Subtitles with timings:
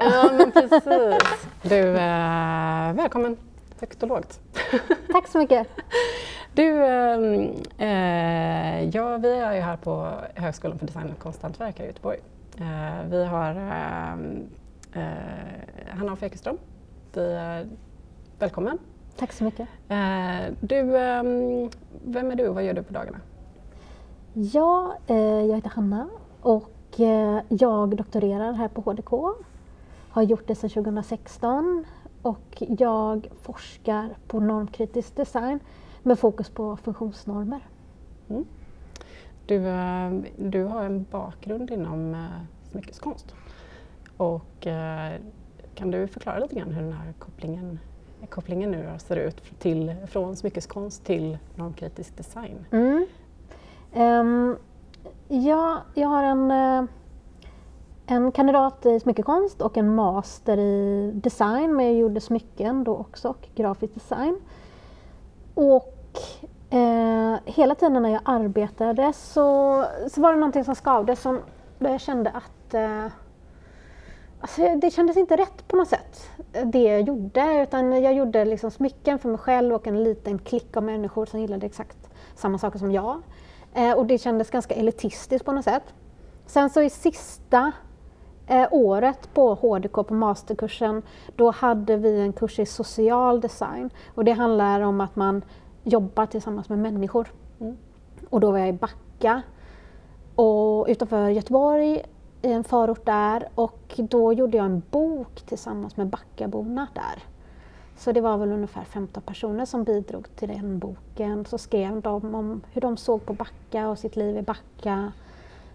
[0.00, 0.84] Ja, men precis.
[1.62, 3.36] Du, eh, välkommen
[3.80, 4.40] högt och lågt.
[5.12, 5.68] Tack så mycket.
[6.54, 11.86] Du, ehm, eh, ja, vi är ju här på Högskolan för design och konsthantverk i
[11.86, 12.18] Göteborg.
[12.56, 14.46] Eh, vi har ehm,
[14.94, 16.58] eh, Hanna af Ekeström.
[17.12, 17.68] Vi, eh,
[18.38, 18.78] välkommen.
[19.16, 19.68] Tack så mycket.
[19.88, 20.82] Eh, du,
[22.04, 23.18] vem är du och vad gör du på dagarna?
[24.32, 26.08] Ja, eh, jag heter Hanna
[26.40, 29.12] och eh, jag doktorerar här på HDK.
[30.10, 31.84] Har gjort det sedan 2016
[32.22, 35.60] och jag forskar på normkritisk design
[36.02, 37.60] med fokus på funktionsnormer.
[38.28, 38.44] Mm.
[39.46, 42.20] Du, eh, du har en bakgrund inom eh,
[42.70, 43.34] smyckeskonst.
[44.16, 45.12] Och, eh,
[45.74, 47.78] kan du förklara lite grann hur den här kopplingen,
[48.28, 52.66] kopplingen nu ser ut till, från smyckeskonst till normkritisk design?
[52.70, 53.06] Mm.
[53.94, 54.56] Um,
[55.28, 56.50] ja, jag har en,
[58.10, 63.28] en kandidat i smyckekonst och en master i design, men jag gjorde smycken då också
[63.28, 64.40] och grafisk design.
[65.54, 66.18] Och
[66.70, 71.40] eh, hela tiden när jag arbetade så, så var det någonting som skavde som
[71.78, 73.06] där jag kände att eh,
[74.42, 76.30] Alltså, det kändes inte rätt på något sätt,
[76.64, 77.62] det jag gjorde.
[77.62, 81.40] Utan jag gjorde liksom smycken för mig själv och en liten klick av människor som
[81.40, 83.22] gillade exakt samma saker som jag.
[83.74, 85.94] Eh, och det kändes ganska elitistiskt på något sätt.
[86.46, 87.72] Sen så i sista
[88.50, 91.02] eh, året på HDK på masterkursen,
[91.36, 93.90] då hade vi en kurs i social design.
[94.14, 95.42] Och det handlar om att man
[95.84, 97.28] jobbar tillsammans med människor.
[97.60, 97.76] Mm.
[98.30, 99.42] Och då var jag i Backa
[100.34, 102.02] och utanför Göteborg
[102.42, 107.22] i en förort där och då gjorde jag en bok tillsammans med Backaborna där.
[107.96, 111.44] Så det var väl ungefär 15 personer som bidrog till den boken.
[111.44, 115.12] Så skrev de om hur de såg på Backa och sitt liv i Backa.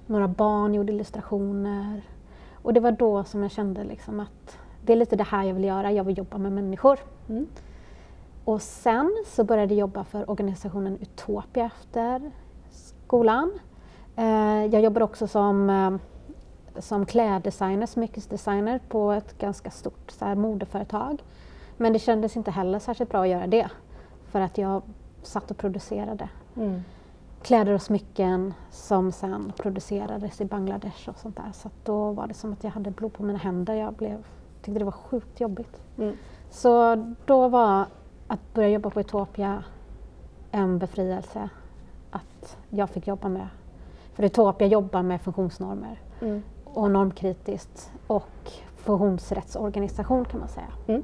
[0.05, 2.01] Några barn gjorde illustrationer.
[2.65, 5.53] Och det var då som jag kände liksom att det är lite det här jag
[5.53, 6.99] vill göra, jag vill jobba med människor.
[7.29, 7.47] Mm.
[8.45, 12.31] Och sen så började jag jobba för organisationen Utopia efter
[12.71, 13.51] skolan.
[14.15, 15.91] Eh, jag jobbar också som, eh,
[16.81, 21.23] som kläddesigner, smyckesdesigner på ett ganska stort så här, modeföretag.
[21.77, 23.69] Men det kändes inte heller särskilt bra att göra det
[24.31, 24.81] för att jag
[25.23, 26.81] satt och producerade mm.
[27.45, 31.51] Kläder och smycken som sen producerades i Bangladesh och sånt där.
[31.53, 33.73] Så då var det som att jag hade blod på mina händer.
[33.73, 34.25] Jag blev,
[34.61, 35.81] tyckte det var sjukt jobbigt.
[35.97, 36.17] Mm.
[36.49, 36.95] Så
[37.25, 37.85] då var
[38.27, 39.63] att börja jobba på Utopia
[40.51, 41.49] en befrielse.
[42.11, 43.47] Att jag fick jobba med,
[44.13, 46.43] för Utopia jobbar med funktionsnormer mm.
[46.63, 50.73] och normkritiskt och funktionsrättsorganisation kan man säga.
[50.87, 51.03] Mm.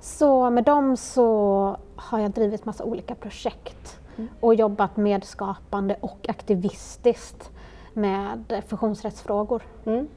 [0.00, 4.34] Så med dem så har jag drivit massa olika projekt mm.
[4.40, 7.50] och jobbat medskapande och aktivistiskt
[7.92, 9.62] med funktionsrättsfrågor.
[9.86, 10.08] Mm.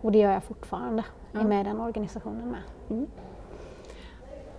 [0.00, 1.40] Och det gör jag fortfarande, ja.
[1.40, 2.60] är med i den organisationen med.
[2.90, 3.06] Mm.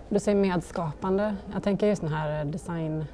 [0.08, 1.36] Du säger medskapande.
[1.52, 3.04] Jag tänker just den här design,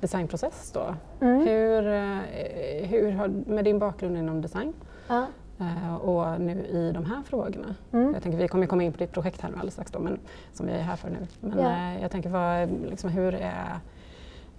[0.00, 0.94] designprocess då.
[1.20, 1.46] Mm.
[1.46, 4.72] Hur, eh, hur har, med din bakgrund inom design,
[5.08, 5.26] ja.
[5.60, 7.74] Uh, och nu i de här frågorna.
[7.92, 8.14] Mm.
[8.14, 10.18] Jag tänker, vi kommer komma in på ditt projekt här nu alldeles strax då, men,
[10.52, 11.26] som vi är här för nu.
[11.40, 12.02] Men yeah.
[12.02, 13.80] jag tänker, vad, liksom, hur är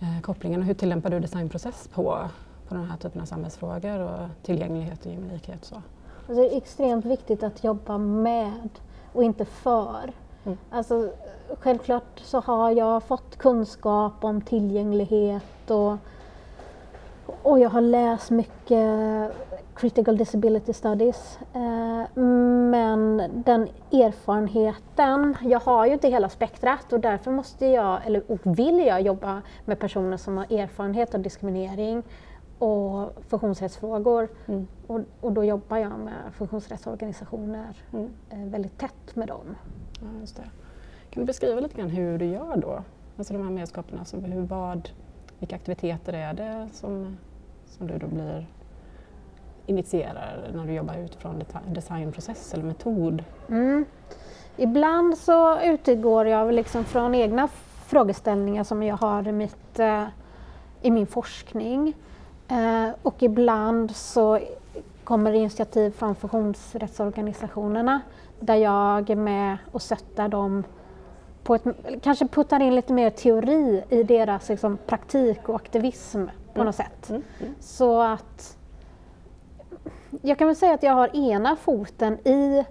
[0.01, 2.29] uh, kopplingen och hur tillämpar du designprocess på,
[2.67, 5.65] på den här typen av samhällsfrågor och tillgänglighet och jämlikhet?
[5.65, 5.75] Så?
[5.75, 8.69] Alltså, det är extremt viktigt att jobba med
[9.13, 10.13] och inte för.
[10.43, 10.57] Mm.
[10.69, 11.11] Alltså,
[11.59, 15.97] självklart så har jag fått kunskap om tillgänglighet och,
[17.41, 19.31] och jag har läst mycket
[19.81, 21.39] critical disability studies.
[21.53, 22.21] Eh,
[22.71, 28.23] men den erfarenheten, jag har ju inte hela spektrat och därför måste jag, eller
[28.55, 32.03] vill jag jobba med personer som har erfarenhet av diskriminering
[32.59, 34.29] och funktionsrättsfrågor.
[34.47, 34.67] Mm.
[34.87, 38.09] Och, och, då jobbar jag med funktionsrättsorganisationer mm.
[38.29, 39.55] Eh, väldigt tätt med dem.
[40.01, 40.43] Ja.
[41.09, 42.83] Kan du beskriva lite grann hur du gör då?
[43.17, 44.89] Alltså de här medskapen, alltså hur, vad,
[45.39, 47.17] vilka aktiviteter är det som,
[47.65, 48.47] som du då blir
[49.65, 53.23] initierar när du jobbar utifrån designprocess eller metod?
[53.49, 53.85] Mm.
[54.57, 57.47] Ibland så utgår jag liksom från egna
[57.85, 60.03] frågeställningar som jag har i, mitt, eh,
[60.81, 61.93] i min forskning.
[62.47, 64.39] Eh, och ibland så
[65.03, 68.01] kommer initiativ från funktionsrättsorganisationerna
[68.39, 70.63] där jag är med och stöttar dem
[71.43, 71.63] på ett,
[72.01, 76.65] kanske puttar in lite mer teori i deras liksom, praktik och aktivism på mm.
[76.65, 77.09] något sätt.
[77.09, 77.21] Mm.
[77.39, 77.53] Mm.
[77.59, 78.57] Så att
[80.21, 82.65] jag kan väl säga att jag har ena foten i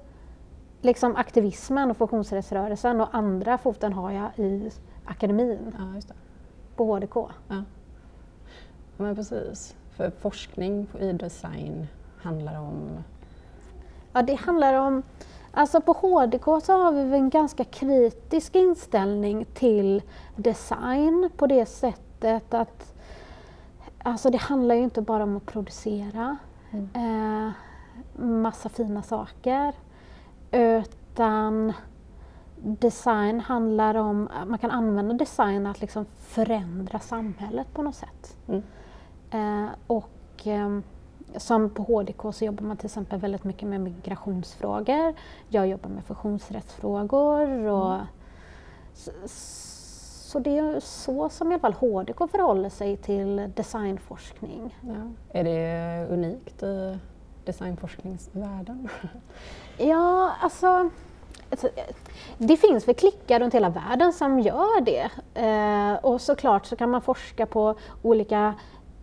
[0.80, 4.70] liksom aktivismen och funktionsrättsrörelsen och andra foten har jag i
[5.04, 6.14] akademin ja,
[6.76, 7.16] på HDK.
[7.16, 7.30] Ja.
[7.48, 7.62] ja.
[8.96, 9.76] men precis.
[9.96, 11.86] För forskning i design
[12.22, 13.04] handlar om?
[14.12, 15.02] Ja, det handlar om
[15.52, 20.02] Alltså på HDK så har vi en ganska kritisk inställning till
[20.36, 22.94] design på det sättet att
[24.02, 26.36] alltså det handlar ju inte bara om att producera
[26.72, 27.52] mm.
[28.42, 29.74] massa fina saker
[30.50, 31.72] utan
[32.62, 38.36] design handlar om, man kan använda design att liksom förändra samhället på något sätt.
[38.48, 38.62] Mm.
[39.30, 40.78] Eh, och eh,
[41.36, 45.14] som på HDK så jobbar man till exempel väldigt mycket med migrationsfrågor.
[45.48, 47.66] Jag jobbar med funktionsrättsfrågor.
[47.66, 48.06] Och mm.
[50.30, 54.78] Så, det är så som i alla fall HDK förhåller sig till designforskning.
[54.80, 55.12] Ja.
[55.40, 56.98] Är det unikt i
[57.44, 58.88] designforskningsvärlden?
[59.78, 60.90] ja, alltså
[61.50, 61.68] Alltså,
[62.38, 65.10] det finns väl klickar runt hela världen som gör det.
[65.34, 68.54] Eh, och såklart så kan man forska på olika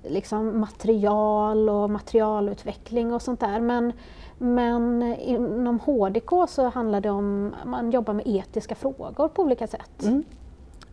[0.03, 3.59] liksom, material och materialutveckling och sånt där.
[3.59, 3.93] Men,
[4.37, 9.67] men inom HDK så handlar det om att man jobbar med etiska frågor på olika
[9.67, 10.03] sätt.
[10.03, 10.23] Mm.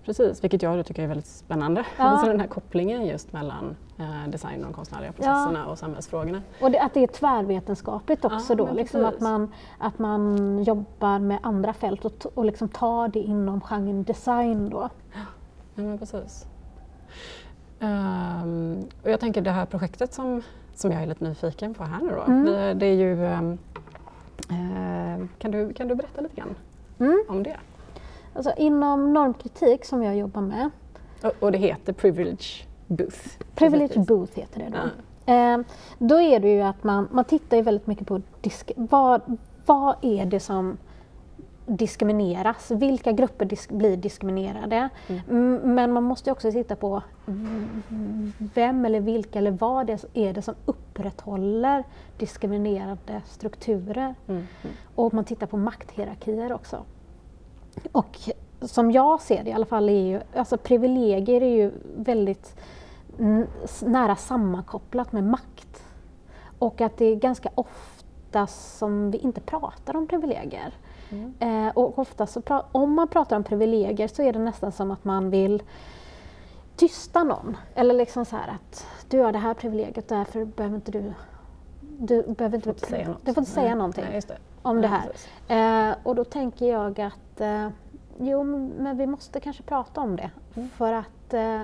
[0.05, 1.85] Precis, vilket jag tycker är väldigt spännande.
[1.99, 2.05] Ja.
[2.05, 5.71] Alltså den här kopplingen just mellan eh, design och de konstnärliga processerna ja.
[5.71, 6.43] och samhällsfrågorna.
[6.61, 11.19] Och det, att det är tvärvetenskapligt också ja, då, liksom att, man, att man jobbar
[11.19, 14.89] med andra fält och, och liksom tar det inom genren design då.
[15.75, 16.47] Ja, men precis.
[17.81, 20.43] Um, och jag tänker det här projektet som,
[20.75, 22.45] som jag är lite nyfiken på här nu då, mm.
[22.45, 23.59] det, det, är ju um,
[24.51, 26.55] uh, kan, du, kan du berätta lite grann
[26.99, 27.25] mm.
[27.29, 27.57] om det?
[28.35, 30.71] Alltså inom normkritik som jag jobbar med.
[31.23, 33.29] Och, och det heter Privilege Booth?
[33.55, 34.77] Privilege Booth heter det då.
[34.77, 35.55] Ja.
[35.55, 35.59] Eh,
[35.99, 39.97] då är det ju att man, man tittar ju väldigt mycket på disk, vad, vad
[40.03, 40.77] är det som
[41.67, 42.71] diskrimineras?
[42.71, 44.89] Vilka grupper disk, blir diskriminerade?
[45.29, 45.75] Mm.
[45.75, 47.03] Men man måste också titta på
[48.55, 51.85] vem eller vilka eller vad det är det som upprätthåller
[52.19, 54.15] diskriminerande strukturer.
[54.29, 54.47] Mm.
[54.63, 54.77] Mm.
[54.95, 56.85] Och man tittar på makthierarkier också.
[57.93, 58.19] Och
[58.61, 62.57] som jag ser det i alla fall är ju, alltså privilegier är ju väldigt
[63.83, 65.83] nära sammankopplat med makt.
[66.59, 70.75] Och att det är ganska ofta som vi inte pratar om privilegier.
[71.11, 71.35] Mm.
[71.39, 72.43] Eh, och ofta så
[72.73, 75.63] om man pratar om privilegier så är det nästan som att man vill
[76.77, 77.57] tysta någon.
[77.75, 81.13] Eller liksom så här att du har det här privilegiet därför behöver inte du
[81.99, 84.23] du behöver inte, får säga, du får inte säga någonting Nej.
[84.65, 85.11] Om det här.
[85.49, 87.69] Eh, och då tänker jag att eh,
[88.19, 88.45] jo,
[88.79, 90.31] men vi måste kanske prata om det.
[90.55, 90.69] Mm.
[90.69, 91.61] För att eh,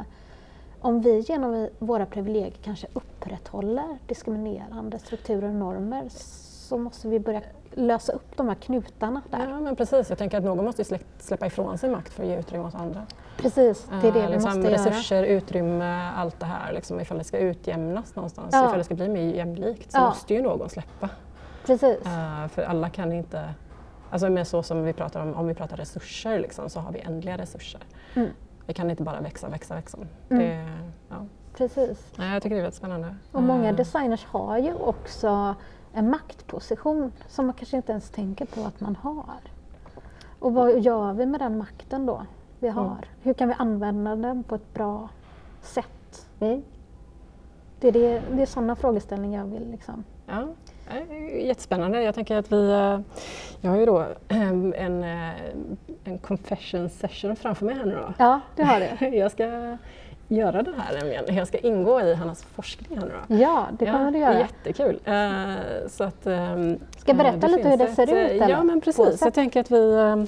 [0.81, 7.43] om vi genom våra privilegier kanske upprätthåller diskriminerande strukturer och normer så måste vi börja
[7.75, 9.49] lösa upp de här knutarna där.
[9.51, 10.09] Ja, men precis.
[10.09, 10.85] Jag tänker att någon måste
[11.19, 13.07] släppa ifrån sig makt för att ge utrymme åt andra.
[13.37, 15.27] Precis, det är det vi liksom måste resurser, göra.
[15.27, 16.73] utrymme, allt det här.
[16.73, 18.67] Liksom, ifall det ska utjämnas någonstans, ja.
[18.67, 20.09] ifall det ska bli mer jämlikt så ja.
[20.09, 21.09] måste ju någon släppa.
[21.71, 22.07] Precis.
[22.07, 23.55] Uh, för alla kan inte
[24.11, 27.01] Alltså med så som vi pratar om, om vi pratar resurser liksom, så har vi
[27.01, 27.81] ändliga resurser.
[28.15, 28.31] Mm.
[28.67, 29.99] Vi kan inte bara växa, växa, växa.
[29.99, 30.43] Mm.
[30.43, 30.67] Det,
[31.09, 31.27] ja.
[31.57, 32.13] Precis.
[32.17, 33.17] Ja, jag tycker det är väldigt spännande.
[33.33, 33.77] Och många eh.
[33.77, 35.55] designers har ju också
[35.93, 39.41] en maktposition som man kanske inte ens tänker på att man har.
[40.39, 42.27] Och vad gör vi med den makten då
[42.59, 42.79] vi mm.
[42.79, 42.93] har?
[42.93, 43.09] Mm.
[43.23, 45.09] Hur kan vi använda den på ett bra
[45.63, 46.27] sätt?
[46.41, 46.63] Mm.
[47.81, 50.05] Det, är det, det är sådana frågeställningar jag vill liksom.
[50.27, 50.49] Ja.
[51.41, 52.03] Jättespännande.
[52.03, 53.01] Jag tänker att vi, eh,
[53.61, 55.31] jag har ju då en, eh,
[56.05, 58.15] en confession session framför mig här nu då.
[58.19, 59.09] Ja, du har det.
[59.17, 59.77] Jag ska
[60.29, 61.35] göra det här nämligen.
[61.35, 63.35] Jag ska ingå i Hannas forskning här nu då.
[63.35, 64.39] Ja, det kommer ja, du göra.
[64.39, 64.99] Jättekul.
[65.09, 68.43] Uh, så att, um, ska jag berätta lite hur det ser ett, ut?
[68.43, 68.49] Eller?
[68.49, 68.97] Ja, men precis.
[68.97, 69.21] Båset.
[69.21, 70.27] Jag tänker att vi, um,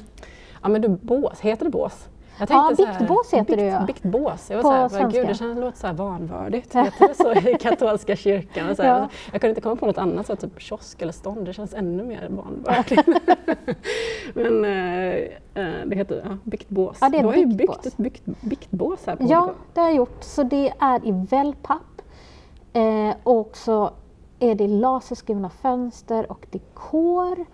[0.62, 2.08] ja men du, bås, heter det bås?
[2.50, 3.86] Jag ja, biktbås heter det ju.
[3.86, 4.50] Biktbås.
[4.50, 6.74] Jag var så här, gud, det känns, låter så här vanvördigt.
[6.74, 8.76] Heter det så i katolska kyrkan?
[8.76, 9.08] Så ja.
[9.32, 11.46] Jag kunde inte komma på något annat, så typ kiosk eller stånd.
[11.46, 13.06] Det känns ännu mer vanvördigt.
[14.34, 16.98] Men äh, det heter ja, biktbås.
[17.00, 19.54] Ja, det är du har ju byggt ett bikt, biktbås här på Ja, HDK.
[19.74, 20.24] det har jag gjort.
[20.24, 22.02] Så det är i wellpapp.
[22.72, 23.90] Eh, och så
[24.38, 27.44] är det laserskurna fönster och dekor.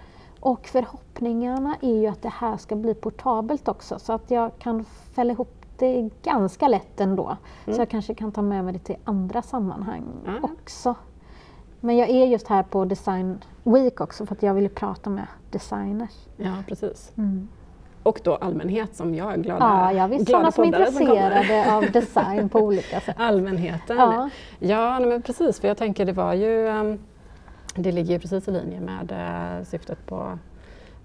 [0.40, 4.85] Och förhoppningarna är ju att det här ska bli portabelt också så att jag kan
[4.85, 7.37] fälla ihop det ganska lätt ändå.
[7.64, 7.76] Mm.
[7.76, 10.45] Så jag kanske kan ta med mig det till andra sammanhang mm.
[10.45, 10.95] också.
[11.80, 15.26] Men jag är just här på Design Week också för att jag vill prata med
[15.50, 16.26] designers.
[16.37, 17.12] Ja, precis.
[17.16, 17.49] Mm.
[18.02, 20.30] Och då allmänhet som jag glada Ja, ja visst.
[20.30, 23.16] Sådana som är intresserade som av design på olika sätt.
[23.18, 23.97] Allmänheten.
[23.97, 25.61] Ja, ja men precis.
[25.61, 26.99] För jag tänker det var ju um,
[27.82, 30.38] det ligger precis i linje med eh, syftet på,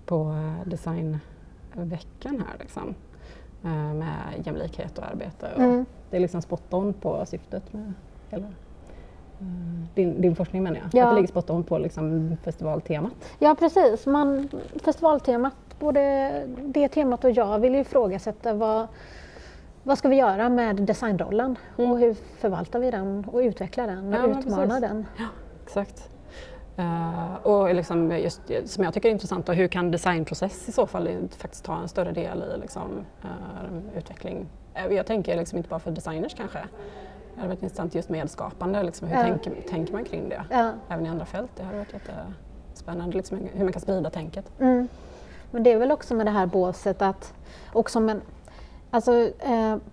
[0.06, 2.58] på eh, designveckan här.
[2.60, 2.96] Liksom.
[3.63, 5.50] Eh, med jämlikhet och arbete.
[5.56, 5.86] Och mm.
[6.10, 7.94] Det är liksom spot on på syftet med
[8.30, 8.48] hela
[9.96, 10.86] din, din forskning menar jag.
[10.94, 11.06] Ja.
[11.06, 13.13] Att det ligger spot on på liksom festivaltemat.
[13.39, 14.50] Ja precis, Man,
[14.84, 16.30] festivaltemat, både
[16.62, 18.88] det temat och jag vill ju ifrågasätta vad,
[19.84, 21.92] vad ska vi göra med designrollen mm.
[21.92, 25.06] och hur förvaltar vi den och utvecklar den och ja, utmanar den.
[25.18, 25.27] Ja,
[25.63, 26.10] exakt.
[26.80, 30.88] Uh, och liksom just, som jag tycker är intressant, och hur kan designprocess i så
[30.88, 34.46] fall faktiskt ta en större del i liksom, uh, utveckling?
[34.75, 36.60] Uh, jag tänker liksom inte bara för designers kanske.
[37.34, 39.24] Det hade varit intressant just medskapande, liksom, hur ja.
[39.24, 40.44] tänker, tänker man kring det?
[40.50, 40.72] Ja.
[40.89, 44.51] Även i andra fält, det hade varit jättespännande liksom, hur man kan sprida tänket.
[44.60, 44.88] Mm.
[45.51, 47.34] Men det är väl också med det här båset att,
[47.74, 48.22] också med,
[48.92, 49.30] alltså,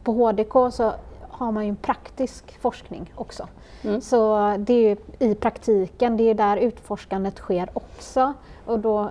[0.05, 0.93] på HDK så
[1.41, 3.49] har man ju en praktisk forskning också.
[3.83, 4.01] Mm.
[4.01, 8.33] Så det är ju i praktiken, det är där utforskandet sker också.
[8.67, 9.11] Och då,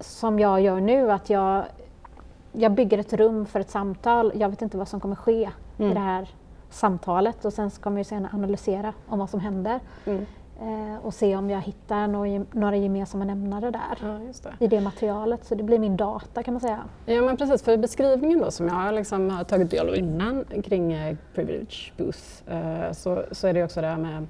[0.00, 1.64] som jag gör nu, att jag,
[2.52, 4.32] jag bygger ett rum för ett samtal.
[4.34, 5.90] Jag vet inte vad som kommer ske mm.
[5.90, 6.30] i det här
[6.70, 9.80] samtalet och sen ska man ju sen analysera om vad som händer.
[10.04, 10.26] Mm
[11.02, 14.18] och se om jag hittar några, några gemensamma nämnare där ja,
[14.58, 14.64] det.
[14.64, 15.44] i det materialet.
[15.44, 16.84] Så det blir min data kan man säga.
[17.06, 20.92] Ja men precis, för beskrivningen då som jag liksom har tagit del av innan kring
[20.92, 24.26] eh, privilege booth eh, så, så är det också det här med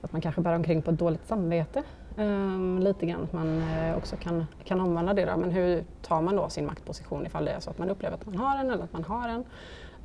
[0.00, 1.82] att man kanske bär omkring på ett dåligt samvete.
[2.16, 5.24] Um, lite grann, att man uh, också kan, kan omvandla det.
[5.24, 5.36] Då.
[5.36, 8.26] Men hur tar man då sin maktposition ifall det är så att man upplever att
[8.26, 9.44] man har en eller att man har en?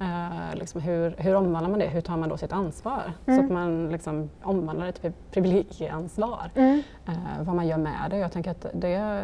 [0.01, 1.88] Uh, liksom hur, hur omvandlar man det?
[1.88, 3.13] Hur tar man då sitt ansvar?
[3.25, 3.39] Mm.
[3.39, 6.51] Så att man liksom omvandlar det till privilegieansvar.
[6.56, 6.82] Mm.
[7.10, 8.18] Uh, vad man gör med det.
[8.18, 9.24] Jag tänker att det,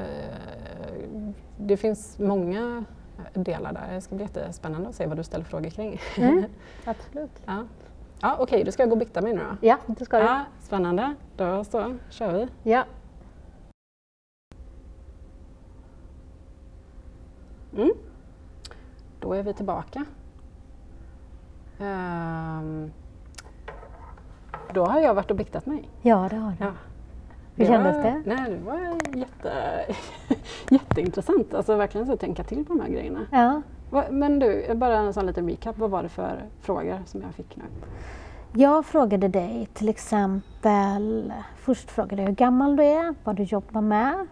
[1.58, 2.84] det finns många
[3.34, 3.94] delar där.
[3.94, 6.00] Det ska bli jättespännande att se vad du ställer frågor kring.
[6.18, 6.44] Mm.
[6.86, 7.32] Absolut.
[7.46, 7.64] ja.
[8.22, 9.68] Ja, Okej, okay, då ska jag gå och bikta mig nu då.
[9.68, 10.26] Ja, det ska du.
[10.26, 11.16] Ja, spännande.
[11.38, 12.48] Då så, kör vi.
[12.72, 12.84] Ja.
[17.78, 17.92] Mm.
[19.20, 20.06] Då är vi tillbaka.
[21.80, 22.92] Um,
[24.74, 25.90] då har jag varit och biktat mig.
[26.02, 26.66] Ja, det har du.
[26.66, 26.72] Ja.
[27.56, 28.22] Hur kändes det?
[28.26, 28.80] Nej, det var
[29.18, 29.86] jätte,
[30.70, 31.54] jätteintressant.
[31.54, 33.20] Alltså verkligen så tänka till på de här grejerna.
[33.32, 33.62] Ja.
[34.10, 35.78] Men du, bara en sån liten recap.
[35.78, 37.64] Vad var det för frågor som jag fick nu?
[38.54, 43.82] Jag frågade dig till exempel, först frågade jag hur gammal du är, vad du jobbar
[43.82, 44.28] med.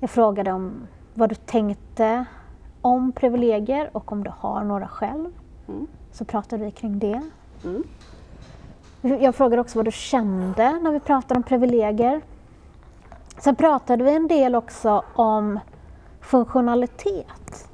[0.00, 2.24] Jag frågade om vad du tänkte
[2.80, 5.32] om privilegier och om du har några själv.
[5.68, 5.86] Mm.
[6.14, 7.22] Så pratade vi kring det.
[7.64, 7.84] Mm.
[9.22, 12.20] Jag frågade också vad du kände när vi pratade om privilegier.
[13.38, 15.60] Sen pratade vi en del också om
[16.20, 17.68] funktionalitet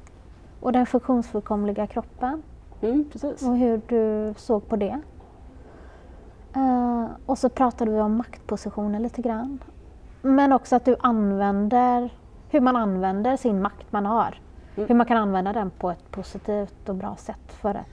[0.59, 2.43] och den funktionsfullkomliga kroppen.
[2.81, 3.09] Mm,
[3.45, 4.99] och hur du såg på det.
[6.57, 9.63] Uh, och så pratade vi om maktpositioner lite grann.
[10.21, 12.13] Men också att du använder,
[12.49, 14.39] hur man använder sin makt man har.
[14.75, 14.87] Mm.
[14.87, 17.85] Hur man kan använda den på ett positivt och bra sätt för att,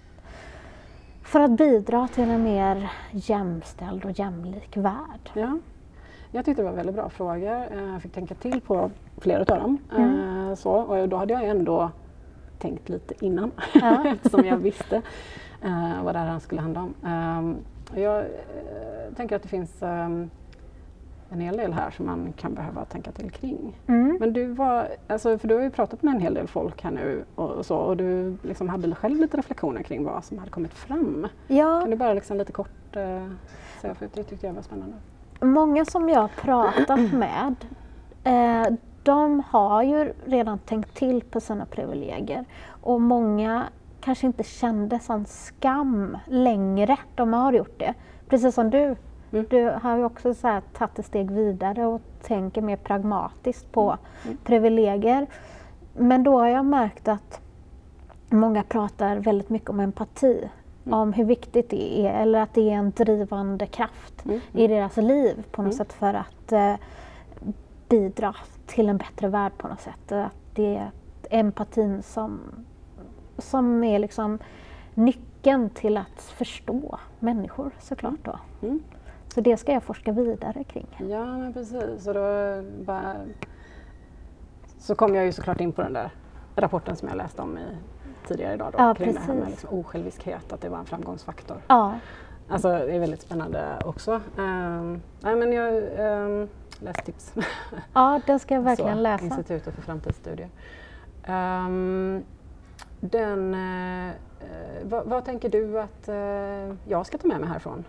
[1.29, 5.31] för att bidra till en mer jämställd och jämlik värld.
[5.35, 5.59] Ja.
[6.31, 7.67] Jag tyckte det var väldigt bra frågor.
[7.73, 9.79] Eh, jag fick tänka till på flera av dem.
[9.97, 10.49] Mm.
[10.49, 11.91] Eh, så, och då hade jag ändå
[12.59, 14.05] tänkt lite innan ja.
[14.15, 15.03] eftersom jag visste
[16.03, 16.95] vad det här skulle handla om.
[17.07, 17.57] Ehm,
[17.95, 20.31] jag eh, tänker att det finns um,
[21.31, 23.77] en hel del här som man kan behöva tänka till kring.
[23.87, 24.17] Mm.
[24.21, 26.91] Men du var, alltså, för du har ju pratat med en hel del folk här
[26.91, 30.51] nu och, och så och du liksom hade själv lite reflektioner kring vad som hade
[30.51, 31.27] kommit fram.
[31.47, 31.81] Ja.
[31.81, 33.33] Kan du bara liksom lite kort uh,
[33.81, 34.97] säga, för det tyckte jag var spännande.
[35.41, 37.55] Många som jag har pratat med
[38.25, 43.69] eh, de har ju redan tänkt till på sina privilegier och många
[44.01, 46.97] kanske inte kände sån skam längre.
[47.15, 47.95] De har gjort det.
[48.29, 48.97] Precis som du.
[49.33, 49.47] Mm.
[49.51, 53.91] Du har ju också så här tagit ett steg vidare och tänker mer pragmatiskt på
[53.91, 53.99] mm.
[54.25, 54.37] mm.
[54.45, 55.27] privilegier.
[55.97, 57.41] Men då har jag märkt att
[58.29, 60.49] många pratar väldigt mycket om empati.
[60.85, 60.99] Mm.
[60.99, 64.41] Om hur viktigt det är eller att det är en drivande kraft mm.
[64.53, 64.77] i mm.
[64.77, 66.75] deras liv på något sätt för att eh,
[67.89, 68.35] bidra
[68.67, 70.13] till en bättre värld på något sätt.
[70.13, 70.91] Att det är
[71.31, 72.41] empatin som
[73.39, 74.39] som är liksom
[74.95, 78.19] nyckeln till att förstå människor såklart.
[78.23, 78.39] Då.
[78.63, 78.81] Mm.
[79.35, 80.87] Så det ska jag forska vidare kring.
[80.99, 82.07] Ja, men precis.
[82.07, 83.17] Och då bara...
[84.79, 86.11] Så kom jag ju såklart in på den där
[86.57, 87.77] rapporten som jag läste om i,
[88.29, 89.27] tidigare idag då, ja, kring precis.
[89.27, 91.57] det här med liksom osjälviskhet, att det var en framgångsfaktor.
[91.69, 91.95] Ja.
[92.49, 94.21] Alltså det är väldigt spännande också.
[94.37, 96.49] Um, nej, men jag um,
[96.81, 97.35] läste tips.
[97.93, 99.25] Ja, det ska jag verkligen Så, läsa.
[99.25, 100.49] Institutet för framtidsstudier.
[101.29, 102.25] Um,
[103.01, 104.15] den, eh,
[104.83, 107.85] vad, vad, tänker du att eh, jag ska ta med mig härifrån?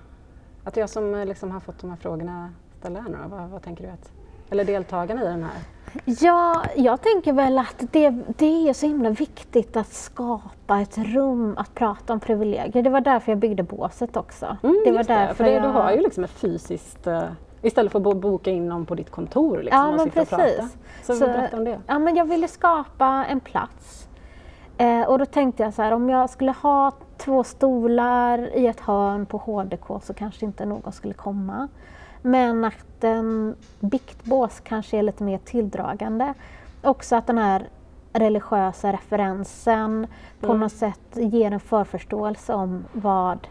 [0.69, 2.49] Att jag som eh, liksom har fått de här frågorna
[2.79, 4.11] ställda här nu, vad, vad tänker du att
[4.49, 5.61] eller deltagarna i den här?
[6.05, 11.55] Ja, jag tänker väl att det, det är så himla viktigt att skapa ett rum
[11.57, 12.83] att prata om privilegier.
[12.83, 14.57] Det var därför jag byggde båset också.
[14.63, 15.63] Mm, det var därför det, för det, jag...
[15.63, 17.23] du har ju liksom ett fysiskt uh,
[17.61, 20.77] Istället för att boka in någon på ditt kontor liksom, ja, men precis.
[21.03, 21.79] Så, så berätta om det.
[21.87, 24.07] Ja, men jag ville skapa en plats.
[24.77, 28.79] Eh, och då tänkte jag så här, om jag skulle ha två stolar i ett
[28.79, 31.67] hörn på HDK så kanske inte någon skulle komma.
[32.21, 36.33] Men att en biktbås kanske är lite mer tilldragande.
[36.81, 37.67] Också att den här
[38.13, 40.07] religiösa referensen mm.
[40.39, 43.47] på något sätt ger en förförståelse om vad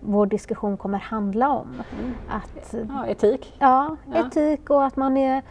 [0.00, 1.82] vår diskussion kommer handla om.
[2.00, 2.14] Mm.
[2.28, 3.56] Att, ja, etik.
[3.58, 5.42] Ja, ja, etik och att man är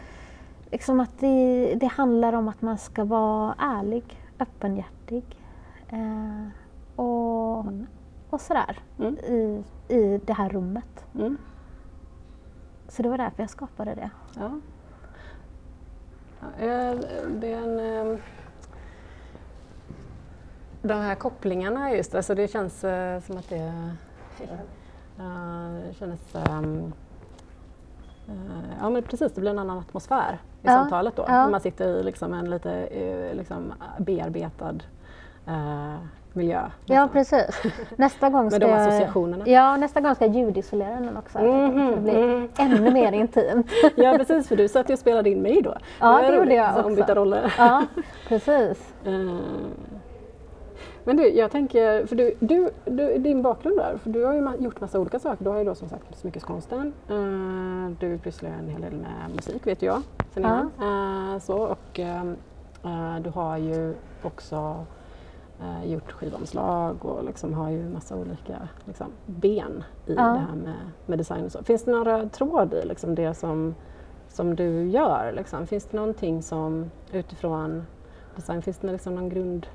[0.70, 5.24] liksom att det, det handlar om att man ska vara ärlig, öppenhjärtig
[5.88, 6.48] eh,
[6.96, 7.86] och, mm.
[8.30, 9.14] och sådär mm.
[9.16, 11.06] i, i det här rummet.
[11.14, 11.36] Mm.
[12.88, 14.10] Så det var därför jag skapade det.
[14.36, 14.60] Ja.
[17.28, 18.18] det är en, ehm,
[20.82, 23.72] de här kopplingarna just, alltså det känns eh, som att det
[25.20, 26.92] uh, känns um,
[28.28, 30.72] uh, ja men precis, det blir en annan atmosfär i ja.
[30.72, 31.24] samtalet då.
[31.28, 31.32] Ja.
[31.32, 32.88] När man sitter i liksom en lite
[33.34, 34.78] liksom bearbetad
[36.36, 36.60] miljö.
[36.84, 37.08] Ja liksom.
[37.08, 37.72] precis.
[37.96, 39.48] Nästa gång ska Med de associationerna.
[39.48, 41.38] Ja, nästa gång ska jag ljudisolera den också.
[41.38, 42.48] Mm det blir mm.
[42.58, 43.66] ännu mer intimt.
[43.94, 45.74] ja precis, för du satt ju och spelade in mig då.
[46.00, 46.86] Ja, det, det gjorde jag också.
[46.86, 47.54] Ombytta roller.
[47.58, 47.86] Ja,
[48.28, 48.94] precis.
[51.04, 54.50] Men du, jag tänker, för du, du, du, din bakgrund där, för du har ju
[54.58, 55.44] gjort massa olika saker.
[55.44, 56.92] Du har ju då som sagt smyckeskonsten.
[57.10, 60.02] Uh, du pysslar en hel del med musik vet jag
[60.34, 60.70] sen innan.
[60.80, 62.00] Uh, så, och
[63.20, 64.86] du har ju också
[65.60, 70.22] uh, gjort skivomslag och liksom har ju massa olika liksom, ben i ja.
[70.22, 71.62] det här med, med design och så.
[71.62, 73.74] Finns det några tråd i liksom, det som,
[74.28, 75.32] som du gör?
[75.36, 75.66] Liksom?
[75.66, 77.86] Finns det någonting som utifrån
[78.36, 79.66] design, finns det liksom någon grund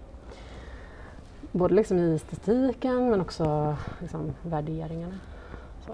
[1.51, 5.15] både liksom i estetiken men också liksom värderingarna.
[5.85, 5.93] Så,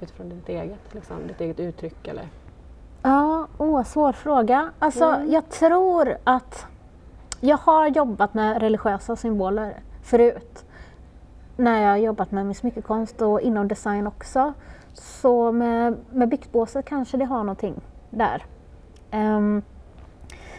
[0.00, 2.28] utifrån ditt eget, liksom, ditt eget uttryck eller?
[3.02, 4.70] Ja, åh, svår fråga.
[4.78, 5.32] Alltså, mm.
[5.32, 6.66] Jag tror att
[7.40, 10.64] jag har jobbat med religiösa symboler förut.
[11.56, 14.52] När jag har jobbat med min smyckekonst och inom design också.
[14.94, 18.44] Så med, med biktbåset kanske det har någonting där.
[19.12, 19.62] Um,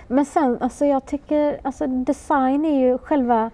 [0.07, 3.51] men sen, alltså jag tycker, alltså design är ju själva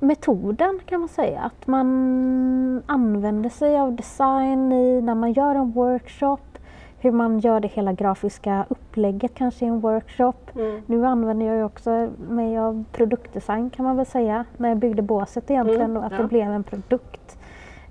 [0.00, 1.40] metoden kan man säga.
[1.40, 6.55] Att man använder sig av design i, när man gör en workshop,
[6.98, 10.34] hur man gör det hela grafiska upplägget kanske i en workshop.
[10.54, 10.82] Mm.
[10.86, 15.02] Nu använder jag ju också mig av produktdesign kan man väl säga, när jag byggde
[15.02, 15.96] båset egentligen mm.
[15.96, 16.18] och att ja.
[16.18, 17.38] det blev en produkt.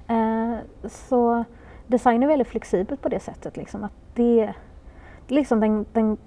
[0.07, 0.55] Eh,
[0.89, 1.43] så
[1.87, 3.57] design är väldigt flexibelt på det sättet.
[3.57, 4.53] Liksom, att det,
[5.27, 6.17] liksom den, den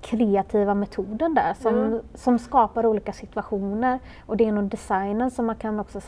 [0.00, 2.00] kreativa metoden där som, mm.
[2.14, 3.98] som skapar olika situationer.
[4.26, 6.00] Och det är nog designen som man kan också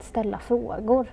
[0.00, 1.06] ställa frågor,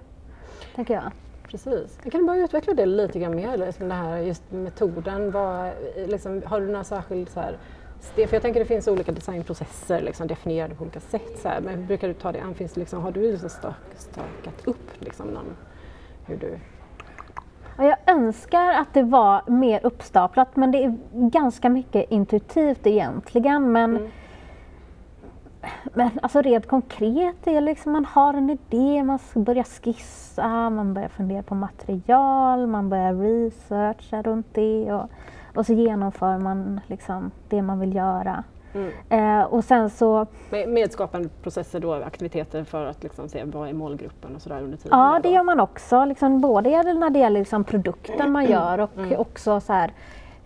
[0.75, 1.11] tänker jag.
[1.51, 1.97] Precis.
[2.11, 5.31] Kan du bara utveckla det lite grann mer, liksom det här just metoden.
[5.31, 5.71] Vad,
[6.07, 7.57] liksom, har du några särskild så här,
[8.15, 11.39] för jag tänker det finns olika designprocesser liksom, definierade på olika sätt.
[11.41, 11.61] Så här.
[11.61, 12.55] Men hur brukar du ta det an?
[12.55, 15.55] Finns det liksom, har du liksom stakat upp liksom, någon,
[16.25, 16.59] hur du
[17.85, 23.71] jag önskar att det var mer uppstaplat men det är ganska mycket intuitivt egentligen.
[23.71, 24.11] Men, mm.
[25.93, 31.09] Men alltså rent konkret är liksom man har en idé, man börjar skissa, man börjar
[31.09, 35.09] fundera på material, man börjar researcha runt det och,
[35.55, 38.43] och så genomför man liksom det man vill göra.
[38.73, 38.91] Mm.
[39.09, 40.27] Eh, och sen så...
[40.49, 44.77] Med, medskapande processer då, aktiviteter för att liksom se vad är målgruppen och sådär under
[44.77, 44.99] tiden?
[44.99, 46.05] Ja, det gör man också.
[46.05, 49.19] Liksom, både när det gäller liksom produkten man gör och mm.
[49.19, 49.91] också så här,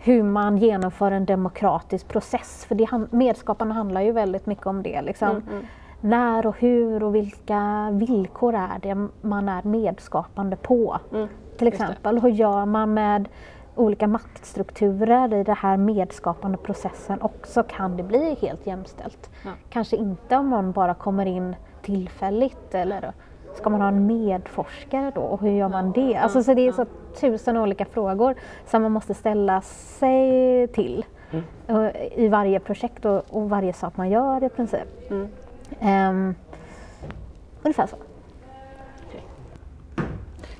[0.03, 2.65] hur man genomför en demokratisk process.
[2.65, 5.01] För det, medskaparna handlar ju väldigt mycket om det.
[5.01, 5.29] Liksom.
[5.29, 5.65] Mm, mm.
[6.01, 10.99] När och hur och vilka villkor är det man är medskapande på?
[11.13, 13.29] Mm, till exempel, hur gör man med
[13.75, 19.29] olika maktstrukturer i den här medskapande processen också kan det bli helt jämställt.
[19.45, 19.51] Ja.
[19.69, 23.13] Kanske inte om någon bara kommer in tillfälligt eller
[23.55, 26.15] ska man ha en medforskare då och hur gör man det?
[26.15, 26.85] Alltså, så det är så
[27.19, 28.35] tusen olika frågor
[28.65, 31.91] som man måste ställa sig till mm.
[32.15, 35.11] i varje projekt och, och, varje sak man gör i princip.
[35.11, 35.29] Mm.
[36.09, 36.35] Um,
[37.63, 37.95] ungefär så.
[39.07, 39.21] Okay.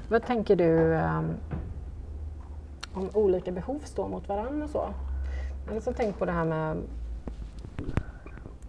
[0.09, 1.37] Vad tänker du um
[2.93, 4.89] om olika behov står mot varandra och så.
[5.67, 6.77] Jag har tänkt på det här med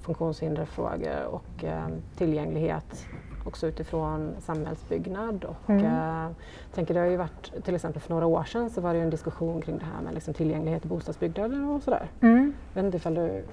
[0.01, 3.07] funktionshinderfrågor och eh, tillgänglighet
[3.45, 5.85] också utifrån samhällsbyggnad och mm.
[5.85, 6.31] äh,
[6.75, 9.11] tänker det har ju varit till exempel för några år sedan så var det en
[9.11, 12.11] diskussion kring det här med liksom tillgänglighet i bostadsbyggnader och sådär.
[12.21, 12.55] Mm.
[12.73, 13.45] Jag vet inte ifall du,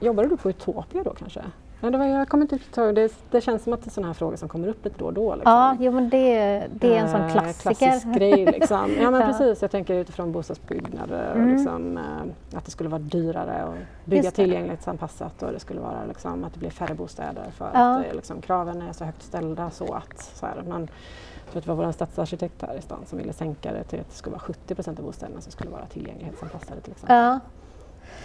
[0.00, 1.42] jobbade du på Utopia då kanske?
[1.80, 4.14] Ja, det, var, jag kommer inte det, det känns som att det är sådana här
[4.14, 5.34] frågor som kommer upp lite då och då.
[5.34, 5.52] Liksom.
[5.52, 7.74] Ja, jo, men det, det är en sån eh, klassiker.
[7.74, 8.46] Klassisk grej.
[8.46, 8.90] Liksom.
[9.00, 9.26] Ja, men ja.
[9.26, 9.62] precis.
[9.62, 11.56] Jag tänker utifrån bostadsbyggnader mm.
[11.56, 16.44] liksom, eh, att det skulle vara dyrare att bygga tillgänglighetsanpassat och det skulle vara liksom,
[16.44, 18.00] att det blir färre bostäder för ja.
[18.00, 21.64] att liksom, kraven är så högt ställda så att så här, man, jag tror att
[21.64, 24.32] det var vår stadsarkitekt här i stan som ville sänka det till att det skulle
[24.32, 27.16] vara 70 procent av bostäderna som skulle vara tillgänglighetsanpassade till exempel.
[27.16, 27.40] Ja.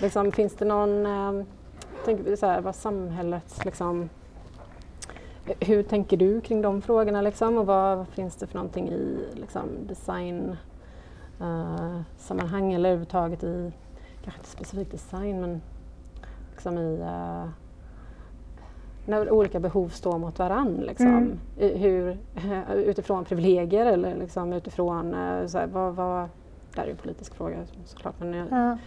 [0.02, 1.46] Liksom, finns det någon eh,
[2.06, 4.10] tänker så här, vad samhällets liksom,
[5.60, 9.70] hur tänker du kring de frågorna liksom, och vad finns det för någonting i liksom,
[9.88, 10.58] design
[11.42, 13.72] uh, sammanhang eller överhuvudtaget i,
[14.24, 15.62] kanske inte specifikt design men
[16.52, 17.50] liksom i uh,
[19.06, 20.74] när olika behov står mot varann.
[20.74, 21.08] Liksom.
[21.08, 21.40] Mm.
[21.58, 22.18] Hur,
[22.74, 26.30] utifrån privilegier eller liksom utifrån, uh, så här, vad, vad,
[26.74, 28.78] det här är ju en politisk fråga såklart men ja.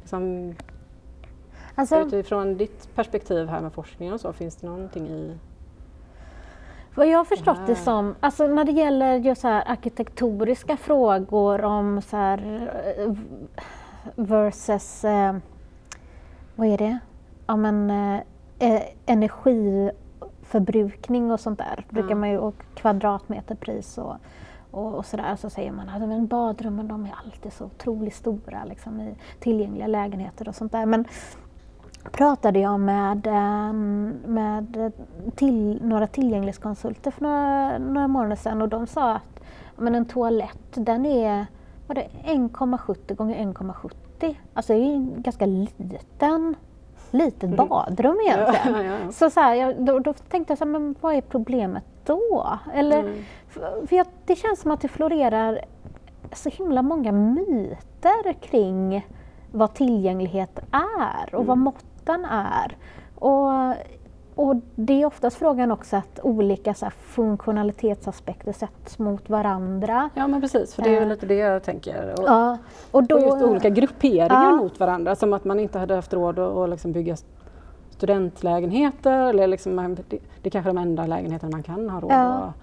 [0.00, 0.54] liksom,
[1.74, 5.38] Alltså, Utifrån ditt perspektiv här med forskning och så, finns det någonting i
[6.94, 12.02] vad jag har förstått det som, alltså när det gäller just så arkitektoniska frågor om
[12.02, 13.12] så här eh,
[14.14, 15.36] versus, eh,
[16.56, 16.98] vad är det?
[17.46, 18.20] Ja men eh,
[18.58, 21.84] eh energiförbrukning och sånt där, mm.
[21.88, 24.16] brukar man ju, och kvadratmeterpris och,
[24.70, 28.64] och, och sådär, så säger man att alltså, badrummen de är alltid så otroligt stora
[28.64, 30.86] liksom, i tillgängliga lägenheter och sånt där.
[30.86, 31.04] Men
[32.12, 34.92] pratade jag med, ehm, med
[35.34, 39.40] till, några tillgänglighetskonsulter för några, några månader sedan och de sa att
[39.76, 41.46] men en toalett den är
[41.88, 44.36] 1,70 gånger 1,70.
[44.54, 46.56] Alltså det är en ganska liten
[47.10, 47.68] litet mm.
[47.68, 48.76] badrum egentligen.
[48.76, 49.12] Ja, ja, ja.
[49.12, 52.58] Så, så här, jag, då, då, tänkte jag så här, men vad är problemet då?
[52.74, 53.24] Eller, mm.
[53.48, 55.60] för, för jag, det känns som att det florerar
[56.32, 59.06] så himla många myter kring
[59.52, 61.46] vad tillgänglighet är och mm.
[61.46, 62.76] vad mått nyttan är.
[63.14, 63.74] Och,
[64.34, 70.10] och det är oftast frågan också att olika så här, funktionalitetsaspekter sätts mot varandra.
[70.14, 71.08] Ja men precis, för det är ju eh.
[71.08, 72.14] lite det jag tänker.
[72.18, 72.58] Och, ja,
[72.90, 74.56] och, då, och just olika grupperingar ja.
[74.56, 77.16] mot varandra, som att man inte hade haft råd att, att liksom bygga
[77.90, 82.32] studentlägenheter eller liksom, det, det är kanske de enda lägenheterna man kan ha råd ja.
[82.32, 82.54] att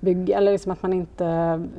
[0.00, 0.36] bygga.
[0.36, 1.24] Eller liksom att man inte,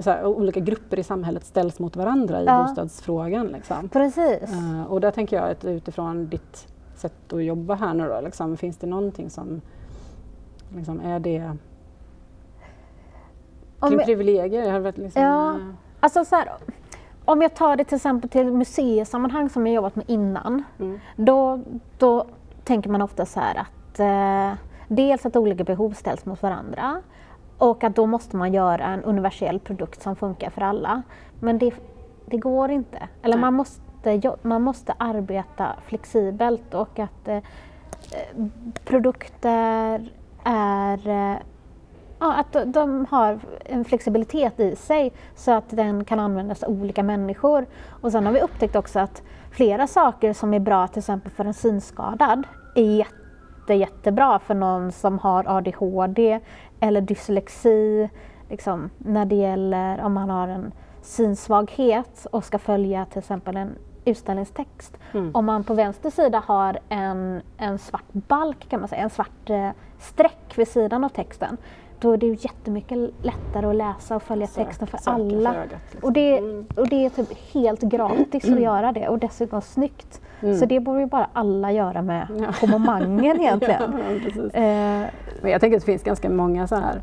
[0.06, 2.64] här, olika grupper i samhället ställs mot varandra i ja.
[2.64, 3.48] bostadsfrågan.
[3.48, 3.90] Liksom.
[3.90, 4.54] Precis.
[4.54, 8.22] Uh, och där tänker jag att utifrån ditt sätt att jobba här nu då?
[8.22, 9.62] Liksom, finns det någonting som
[10.76, 11.58] liksom, är det
[13.88, 14.72] kring privilegier?
[14.72, 15.58] Har det liksom, ja, äh...
[16.00, 16.50] alltså så här,
[17.26, 21.00] om jag tar det till exempel till museisammanhang som jag jobbat med innan, mm.
[21.16, 21.60] då,
[21.98, 22.26] då
[22.64, 27.02] tänker man ofta så här att eh, dels att olika behov ställs mot varandra
[27.58, 31.02] och att då måste man göra en universell produkt som funkar för alla.
[31.40, 31.74] Men det,
[32.26, 33.08] det går inte.
[33.22, 37.40] Eller man måste måste, man måste arbeta flexibelt och att eh,
[38.86, 40.10] produkter
[40.44, 41.38] är eh,
[42.20, 47.04] ja, att de har en flexibilitet i sig så att den kan användas av olika
[47.04, 47.66] människor.
[48.02, 51.46] Och sen har vi upptäckt också att flera saker som är bra till exempel för
[51.46, 52.44] en synskadad
[52.76, 56.40] är jätte, jättebra för någon som har ADHD
[56.80, 58.10] eller dyslexi.
[58.50, 63.76] Liksom, när det gäller om man har en synsvaghet och ska följa till exempel en
[64.06, 64.98] utställningstext.
[65.14, 65.36] Mm.
[65.36, 69.50] Om man på vänster sida har en, en svart balk, kan man säga, en svart
[69.50, 71.58] eh, streck vid sidan av texten,
[72.00, 75.54] då är det ju jättemycket lättare att läsa och följa Sök, texten för alla.
[75.54, 76.08] För ögat, liksom.
[76.08, 76.66] och, det, mm.
[76.76, 80.22] och det är typ helt gratis att göra det och dessutom snyggt.
[80.42, 80.60] Mm.
[80.60, 82.68] Så det borde ju bara alla göra med ja.
[82.68, 84.00] kommangen egentligen.
[84.36, 85.08] ja, eh,
[85.42, 87.02] Men jag tänker att det finns ganska många så här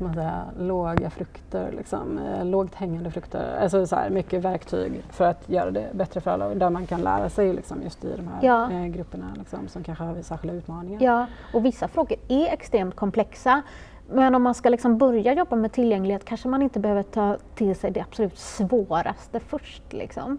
[0.00, 3.58] man säga, låga frukter, liksom, eh, lågt hängande frukter.
[3.62, 7.00] Alltså så här, mycket verktyg för att göra det bättre för alla där man kan
[7.00, 8.72] lära sig liksom, just i de här ja.
[8.72, 11.02] eh, grupperna liksom, som kanske har särskilda utmaningar.
[11.02, 13.62] Ja, och vissa frågor är extremt komplexa.
[14.10, 17.76] Men om man ska liksom börja jobba med tillgänglighet kanske man inte behöver ta till
[17.76, 19.92] sig det absolut svåraste först.
[19.92, 20.38] Liksom.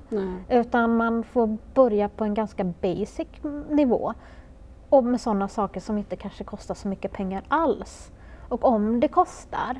[0.50, 3.28] Utan man får börja på en ganska basic
[3.70, 4.14] nivå
[4.90, 8.12] och med sådana saker som inte kanske kostar så mycket pengar alls.
[8.50, 9.78] Och om det kostar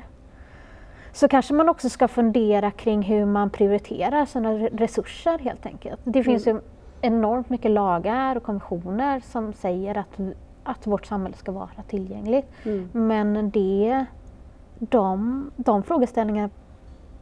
[1.12, 6.00] så kanske man också ska fundera kring hur man prioriterar sina resurser helt enkelt.
[6.04, 6.56] Det finns mm.
[6.56, 6.62] ju
[7.00, 10.20] enormt mycket lagar och konventioner som säger att,
[10.64, 12.46] att vårt samhälle ska vara tillgängligt.
[12.64, 12.88] Mm.
[12.92, 14.04] Men det,
[14.78, 16.50] de, de frågeställningarna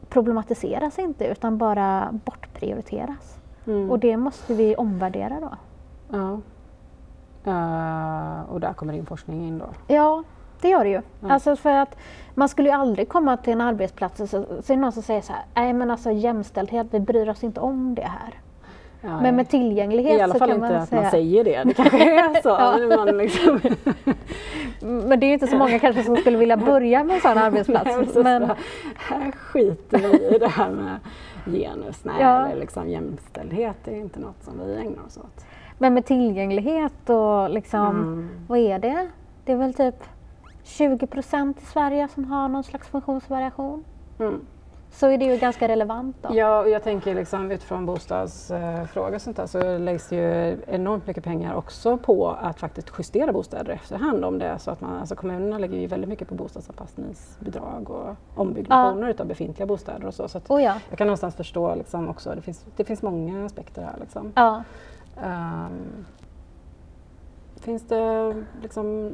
[0.09, 3.39] problematiseras inte utan bara bortprioriteras.
[3.67, 3.91] Mm.
[3.91, 5.57] Och det måste vi omvärdera då.
[6.11, 6.41] Ja.
[7.47, 9.67] Uh, och där kommer din forskning in då?
[9.87, 10.23] Ja,
[10.61, 11.03] det gör det ju.
[11.21, 11.33] Ja.
[11.33, 11.97] Alltså för att
[12.35, 15.03] man skulle ju aldrig komma till en arbetsplats och så, så är det någon som
[15.03, 18.35] säger så här, nej men alltså jämställdhet, vi bryr oss inte om det här.
[19.01, 21.03] Ja, men med tillgänglighet I alla fall så kan inte man att säga...
[21.03, 22.49] man säger det, det kanske är så.
[22.49, 22.97] ja.
[22.97, 23.61] man liksom...
[25.09, 27.39] men det är ju inte så många kanske som skulle vilja börja med en sån
[27.39, 28.15] arbetsplats.
[28.15, 28.51] Nej, men...
[28.97, 30.99] Här skiter vi i det här med
[31.47, 32.47] genus, nej, ja.
[32.47, 35.47] eller liksom jämställdhet, det är inte något som vi ägnar oss åt.
[35.79, 38.29] Men med tillgänglighet och liksom, mm.
[38.49, 39.09] vad är det?
[39.45, 40.05] Det är väl typ
[40.69, 43.85] 20 procent i Sverige som har någon slags funktionsvariation.
[44.19, 44.41] Mm.
[44.91, 46.17] Så är det ju ganska relevant.
[46.23, 46.29] Då.
[46.37, 51.07] Ja, och jag tänker liksom utifrån bostadsfrågor och sånt där så läggs det ju enormt
[51.07, 54.99] mycket pengar också på att faktiskt justera bostäder efterhand om det är så att man,
[54.99, 59.11] alltså kommunerna lägger ju väldigt mycket på bostadsanpassningsbidrag och ombyggnationer ja.
[59.11, 60.29] utav befintliga bostäder och så.
[60.29, 60.75] så oh ja.
[60.89, 63.97] Jag kan någonstans förstå liksom också, det finns, det finns många aspekter här.
[64.01, 64.33] Liksom.
[64.37, 64.63] Ja.
[65.25, 66.05] Um,
[67.61, 69.13] finns det liksom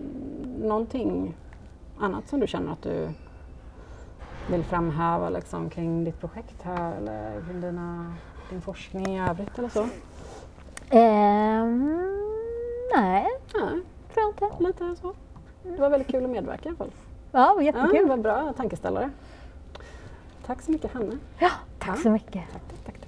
[0.63, 1.35] någonting
[1.99, 3.09] annat som du känner att du
[4.51, 8.15] vill framhäva liksom, kring ditt projekt här eller kring dina,
[8.51, 9.83] din forskning i övrigt eller så?
[9.83, 9.89] Um,
[12.95, 13.83] nej, nej,
[14.15, 14.63] tror jag inte.
[14.65, 15.15] Lite så.
[15.63, 16.93] Det var väldigt kul att medverka i alla fall.
[17.33, 17.91] Ja, jättekul.
[17.95, 19.11] Ja, det var bra tankeställare.
[20.47, 21.13] Tack så mycket Hanna.
[21.39, 22.03] Ja, tack ja.
[22.03, 22.43] så mycket.
[22.53, 23.04] Tack, tack, tack.